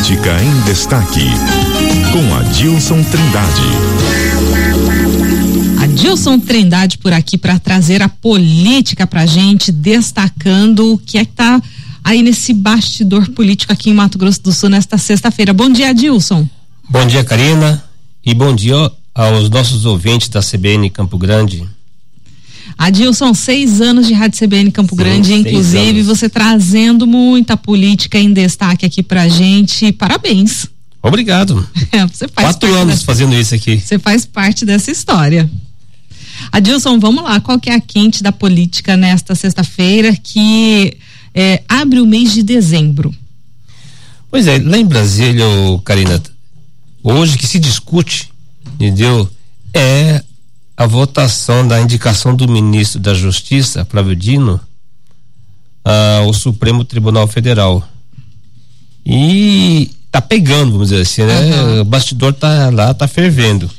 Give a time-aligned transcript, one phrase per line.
[0.00, 1.26] Política em Destaque,
[2.10, 3.62] com Adilson Trindade.
[5.78, 11.32] Adilson Trindade por aqui para trazer a política pra gente, destacando o que é que
[11.32, 11.60] tá
[12.02, 15.52] aí nesse bastidor político aqui em Mato Grosso do Sul nesta sexta-feira.
[15.52, 16.48] Bom dia, Adilson.
[16.88, 17.84] Bom dia, Karina,
[18.24, 21.68] e bom dia aos nossos ouvintes da CBN Campo Grande.
[22.80, 28.32] Adilson, seis anos de Rádio CBN Campo Sim, Grande, inclusive você trazendo muita política em
[28.32, 29.92] destaque aqui pra gente.
[29.92, 30.66] Parabéns.
[31.02, 31.68] Obrigado.
[31.92, 33.78] É, você faz Quatro anos dessa, fazendo isso aqui.
[33.78, 35.50] Você faz parte dessa história.
[36.50, 37.38] Adilson, vamos lá.
[37.38, 40.96] Qual que é a quente da política nesta sexta-feira que
[41.34, 43.14] é, abre o mês de dezembro?
[44.30, 45.44] Pois é, lá em Brasília,
[45.84, 46.22] Karina,
[47.02, 48.30] hoje que se discute,
[48.72, 49.28] entendeu?
[49.74, 50.24] É
[50.80, 54.58] a votação da indicação do ministro da Justiça, Flávio Dino,
[55.84, 57.86] ao Supremo Tribunal Federal.
[59.04, 61.38] E tá pegando, vamos dizer assim, né?
[61.38, 61.80] Uhum.
[61.82, 63.70] O bastidor tá lá, tá fervendo.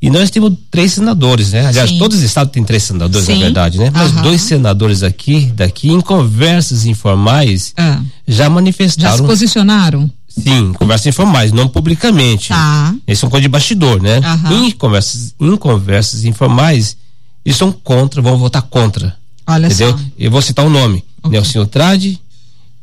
[0.00, 1.66] E nós temos três senadores, né?
[1.66, 1.98] Aliás, Sim.
[1.98, 3.34] todos os estados têm três senadores, Sim.
[3.34, 3.88] na verdade, né?
[3.94, 4.22] Mas uhum.
[4.22, 8.04] dois senadores aqui, daqui, em conversas informais, uhum.
[8.26, 9.18] já manifestaram.
[9.18, 10.10] Já se posicionaram?
[10.40, 12.48] Sim, conversas informais, não publicamente.
[12.48, 12.94] Tá.
[13.06, 14.18] Eles são coisa de bastidor, né?
[14.18, 14.66] Uhum.
[14.66, 16.96] Em conversas, em conversas informais,
[17.44, 19.16] eles são contra, vão votar contra.
[19.46, 19.90] Olha entendeu?
[19.90, 20.04] só.
[20.18, 21.32] Eu vou citar o um nome: okay.
[21.32, 22.20] Nelson Trade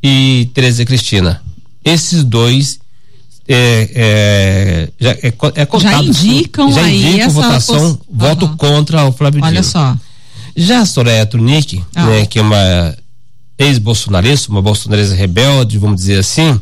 [0.03, 1.41] e Tereza Cristina.
[1.83, 2.79] Esses dois
[3.47, 8.57] é, é, já, é, é contado, já indicam já aí indicam votação, voto uhum.
[8.57, 9.63] contra o Flávio Olha Dino.
[9.63, 9.97] só.
[10.55, 12.05] Já a Soraya Trunic, ah.
[12.05, 12.95] né, que é uma
[13.57, 16.59] ex-bolsonarista, uma bolsonarista rebelde, vamos dizer assim,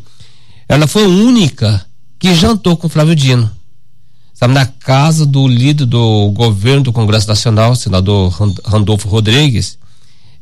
[0.68, 1.86] ela foi a única
[2.20, 3.50] que jantou com Flávio Dino.
[4.34, 8.32] Sabe, na casa do líder do governo do Congresso Nacional, senador
[8.64, 9.80] Randolfo Rodrigues,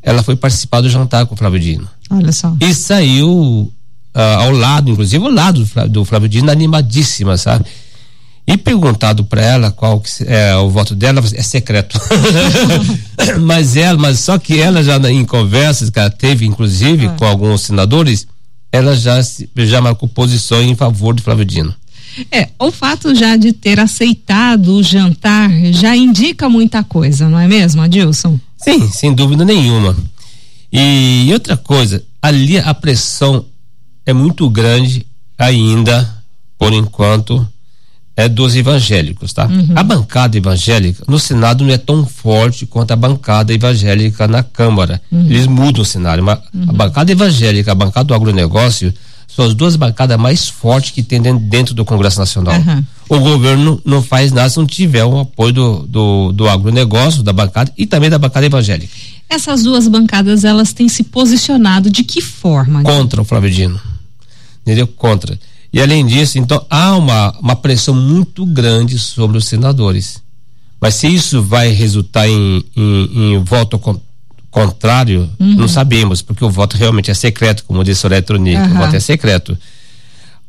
[0.02, 1.88] ela foi participar do jantar com Flávio Dino.
[2.09, 2.56] Olha só.
[2.59, 3.72] E saiu
[4.16, 7.66] uh, ao lado, inclusive ao lado do Flávio, do Flávio Dino, animadíssima, sabe?
[8.48, 12.00] E perguntado para ela qual que é o voto dela, é secreto.
[13.41, 17.16] mas ela, mas só que ela já em conversas que ela teve, inclusive, ah.
[17.18, 18.28] com alguns senadores,
[18.72, 19.20] ela já,
[19.58, 21.74] já marcou posição em favor de Flávio Dino.
[22.31, 27.48] É, o fato já de ter aceitado o jantar já indica muita coisa, não é
[27.48, 28.40] mesmo, Adilson?
[28.58, 29.96] Sim, sem dúvida nenhuma.
[30.72, 33.46] E outra coisa, ali a pressão
[34.06, 35.06] é muito grande
[35.38, 36.24] ainda,
[36.58, 37.47] por enquanto,
[38.18, 39.46] é dos evangélicos, tá?
[39.46, 39.74] Uhum.
[39.76, 45.02] A bancada evangélica no Senado não é tão forte quanto a bancada evangélica na Câmara.
[45.12, 45.26] Uhum.
[45.26, 46.66] Eles mudam o cenário, mas uhum.
[46.70, 48.94] a bancada evangélica, a bancada do agronegócio,
[49.28, 52.56] são as duas bancadas mais fortes que tem dentro do Congresso Nacional.
[53.09, 57.34] O governo não faz nada se não tiver o apoio do, do, do agronegócio, da
[57.34, 58.94] bancada e também da bancada evangélica.
[59.30, 62.82] Essas duas bancadas, elas têm se posicionado de que forma?
[62.84, 63.80] Contra o Flávio Dino.
[64.62, 64.88] Entendeu?
[64.88, 65.38] Contra.
[65.75, 70.24] E além disso, então há uma, uma pressão muito grande sobre os senadores.
[70.80, 74.00] Mas se isso vai resultar em, em, em voto con
[74.50, 75.56] contrário, uhum.
[75.56, 78.72] não sabemos, porque o voto realmente é secreto, como disse o eletrônico, uhum.
[78.72, 79.58] o voto é secreto.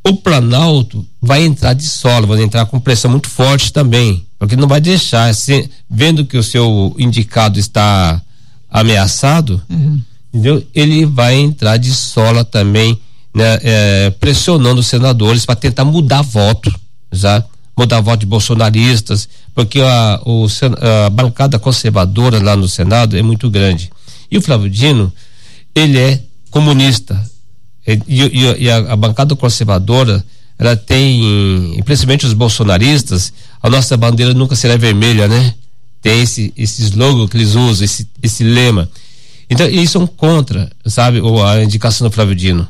[0.04, 4.68] O Planalto vai entrar de solo, vai entrar com pressão muito forte também, porque não
[4.68, 8.22] vai deixar, se, vendo que o seu indicado está
[8.70, 10.00] ameaçado, uhum.
[10.32, 10.64] entendeu?
[10.72, 12.96] Ele vai entrar de sola também
[13.36, 16.74] né, é, pressionando os senadores para tentar mudar voto,
[17.12, 17.44] já
[17.76, 20.46] mudar voto de bolsonaristas, porque a, o,
[21.04, 23.90] a bancada conservadora lá no Senado é muito grande.
[24.30, 25.12] E o Flávio Dino,
[25.74, 27.22] ele é comunista.
[27.86, 30.24] E, e, e a, a, bancada conservadora,
[30.58, 35.52] ela tem, principalmente os bolsonaristas, a nossa bandeira nunca será vermelha, né?
[36.00, 38.88] Tem esse, esse slogan que eles usam, esse, esse lema.
[39.50, 42.66] Então, eles são contra, sabe, a indicação do Flávio Dino.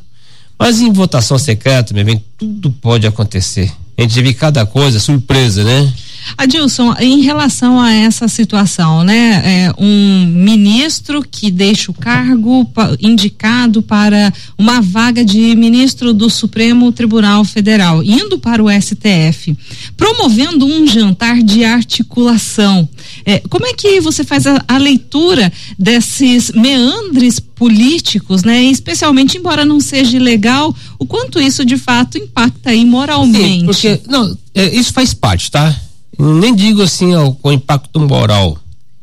[0.59, 3.73] Mas em votação secreta, meu bem, tudo pode acontecer.
[3.99, 5.93] A gente vê cada coisa, surpresa, né?
[6.37, 9.43] Adilson, em relação a essa situação, né?
[9.45, 12.69] É, um ministro que deixa o cargo
[13.01, 19.57] indicado para uma vaga de ministro do Supremo Tribunal Federal, indo para o STF,
[19.97, 22.89] promovendo um jantar de articulação.
[23.29, 28.63] É, como é que você faz a, a leitura desses meandres políticos, né?
[28.63, 33.61] Especialmente, embora não seja legal, o quanto isso de fato impacta aí moralmente.
[33.61, 35.77] Sim, porque, não, é, isso faz parte, tá?
[36.19, 38.59] nem digo assim ó, com impacto moral.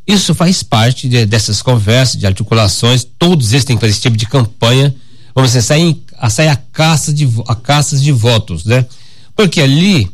[0.07, 4.17] Isso faz parte de, dessas conversas, de articulações, todos eles têm que fazer esse tipo
[4.17, 4.93] de campanha,
[5.35, 8.85] vamos dizer, sair, a sair a caça de a caças de votos, né?
[9.35, 10.09] Porque ali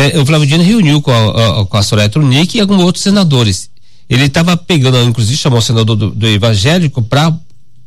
[0.00, 3.02] é, o Flávio Dino reuniu com a, a, com a Soraya Tronic e alguns outros
[3.02, 3.68] senadores.
[4.08, 7.32] Ele estava pegando, inclusive chamou o senador do, do evangélico para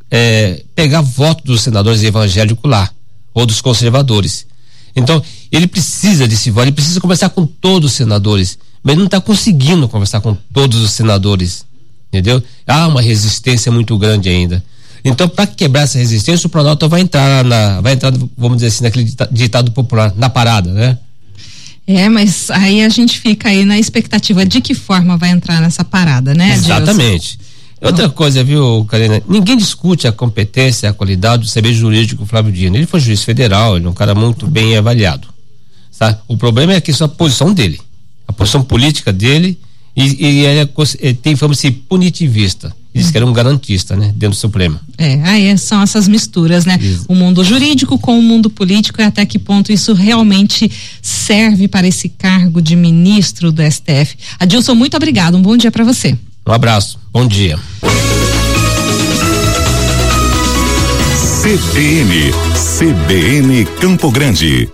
[0.09, 2.89] é, pegar voto dos senadores evangélicos lá.
[3.33, 4.45] ou dos conservadores.
[4.95, 5.21] Então,
[5.51, 9.19] ele precisa desse voto, ele precisa conversar com todos os senadores, mas ele não está
[9.19, 11.65] conseguindo conversar com todos os senadores,
[12.09, 12.43] entendeu?
[12.67, 14.63] Há uma resistência muito grande ainda.
[15.03, 18.83] Então, para quebrar essa resistência, o Planalto vai entrar na, vai entrar, vamos dizer assim,
[18.83, 20.97] naquele ditado popular, na parada, né?
[21.85, 25.83] É, mas aí a gente fica aí na expectativa de que forma vai entrar nessa
[25.83, 26.53] parada, né?
[26.53, 27.37] Exatamente.
[27.81, 29.21] Outra coisa, viu, Karina?
[29.27, 32.77] Ninguém discute a competência, a qualidade do saber jurídico do Flávio Dino.
[32.77, 35.27] Ele foi juiz federal, ele é um cara muito bem avaliado.
[35.91, 36.17] Sabe?
[36.27, 37.79] O problema é que só a posição dele,
[38.25, 39.59] a posição política dele,
[39.95, 40.69] e, e ele, é,
[40.99, 42.73] ele tem de ser punitivista.
[42.93, 44.07] Diz que era um garantista, né?
[44.15, 44.79] Dentro do Supremo.
[44.97, 46.77] É, aí são essas misturas, né?
[46.79, 47.05] Isso.
[47.07, 51.87] O mundo jurídico com o mundo político e até que ponto isso realmente serve para
[51.87, 54.15] esse cargo de ministro do STF.
[54.39, 55.35] Adilson, muito obrigado.
[55.35, 56.15] Um bom dia para você.
[56.45, 56.99] Um abraço.
[57.11, 57.57] Bom dia.
[61.41, 64.69] CBN, CBN Campo Grande.